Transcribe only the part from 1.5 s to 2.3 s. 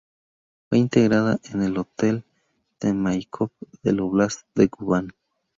en el otdel